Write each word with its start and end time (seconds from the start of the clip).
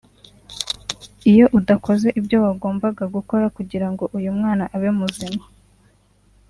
iyo 1.31 1.45
udakoze 1.59 2.07
ibyo 2.19 2.37
wagombaga 2.45 3.03
gukora 3.15 3.45
kugira 3.55 3.87
ngo 3.91 4.03
uyu 4.17 4.31
mwana 4.37 4.63
abe 4.75 4.89
muzima 4.99 5.43